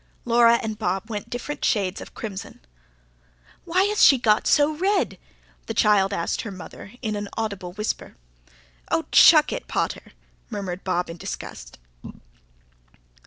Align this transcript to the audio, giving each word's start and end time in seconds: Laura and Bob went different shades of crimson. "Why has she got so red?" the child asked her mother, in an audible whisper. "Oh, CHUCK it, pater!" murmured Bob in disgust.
Laura 0.25 0.55
and 0.63 0.79
Bob 0.79 1.11
went 1.11 1.29
different 1.29 1.63
shades 1.63 2.01
of 2.01 2.15
crimson. 2.15 2.59
"Why 3.65 3.83
has 3.83 4.03
she 4.03 4.17
got 4.17 4.47
so 4.47 4.71
red?" 4.71 5.19
the 5.67 5.75
child 5.75 6.11
asked 6.11 6.41
her 6.41 6.49
mother, 6.49 6.93
in 7.03 7.15
an 7.15 7.29
audible 7.37 7.73
whisper. 7.73 8.15
"Oh, 8.89 9.05
CHUCK 9.11 9.53
it, 9.53 9.67
pater!" 9.67 10.13
murmured 10.49 10.83
Bob 10.83 11.07
in 11.07 11.17
disgust. 11.17 11.77